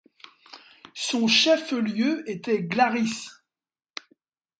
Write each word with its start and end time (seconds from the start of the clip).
Son 0.95 1.27
chef-lieu 1.27 2.27
était 2.27 2.63
Glaris. 2.63 3.27